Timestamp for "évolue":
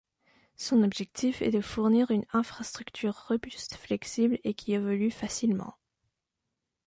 4.73-5.11